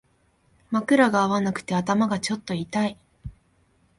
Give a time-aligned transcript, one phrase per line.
[0.71, 2.97] 枕が合わなくて頭がちょっと痛い